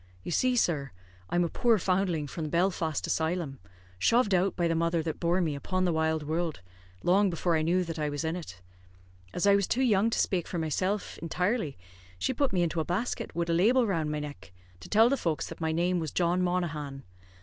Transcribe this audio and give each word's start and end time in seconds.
You 0.23 0.31
see, 0.31 0.55
sir, 0.55 0.89
I'm 1.29 1.43
a 1.43 1.47
poor 1.47 1.77
foundling 1.77 2.25
from 2.25 2.45
the 2.45 2.49
Belfast 2.49 3.05
Asylum, 3.05 3.59
shoved 3.99 4.33
out 4.33 4.55
by 4.55 4.67
the 4.67 4.73
mother 4.73 5.03
that 5.03 5.19
bore 5.19 5.41
me, 5.41 5.53
upon 5.53 5.85
the 5.85 5.93
wide 5.93 6.23
wurld, 6.23 6.61
long 7.03 7.29
before 7.29 7.55
I 7.55 7.61
knew 7.61 7.83
that 7.83 7.99
I 7.99 8.09
was 8.09 8.23
in 8.23 8.35
it. 8.35 8.61
As 9.31 9.45
I 9.45 9.53
was 9.53 9.67
too 9.67 9.83
young 9.83 10.09
to 10.09 10.17
spake 10.17 10.47
for 10.47 10.57
myself 10.57 11.19
intirely, 11.21 11.77
she 12.17 12.33
put 12.33 12.51
me 12.51 12.63
into 12.63 12.79
a 12.79 12.83
basket, 12.83 13.35
wid 13.35 13.51
a 13.51 13.53
label 13.53 13.85
round 13.85 14.09
my 14.11 14.19
neck, 14.19 14.51
to 14.79 14.89
tell 14.89 15.07
the 15.07 15.17
folks 15.17 15.45
that 15.49 15.61
my 15.61 15.71
name 15.71 15.99
was 15.99 16.09
John 16.09 16.41
Monaghan. 16.41 17.03